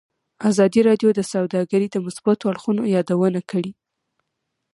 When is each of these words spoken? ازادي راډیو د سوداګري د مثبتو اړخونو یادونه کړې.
ازادي 0.49 0.81
راډیو 0.89 1.09
د 1.15 1.19
سوداګري 1.33 1.87
د 1.91 1.95
مثبتو 2.05 2.43
اړخونو 2.51 2.83
یادونه 2.95 3.39
کړې. 3.51 3.71